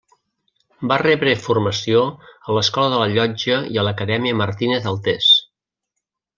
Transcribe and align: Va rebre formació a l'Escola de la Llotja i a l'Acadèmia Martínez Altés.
Va 0.91 0.95
rebre 1.01 1.33
formació 1.43 2.01
a 2.47 2.57
l'Escola 2.59 2.91
de 2.95 3.03
la 3.03 3.11
Llotja 3.13 3.61
i 3.77 3.81
a 3.83 3.87
l'Acadèmia 3.89 4.41
Martínez 4.43 4.93
Altés. 4.95 5.33